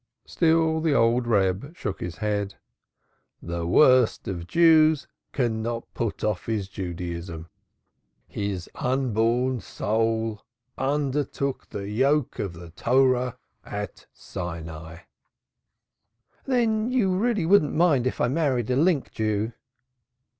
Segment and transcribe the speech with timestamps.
[0.25, 2.55] Still the old Reb shook his head.
[3.39, 7.49] "The worst of Jews cannot put off his Judaism.
[8.27, 10.41] His unborn soul
[10.75, 15.01] undertook the yoke of the Torah at Sinai."
[16.45, 19.53] "Then you really wouldn't mind if I married a link Jew!"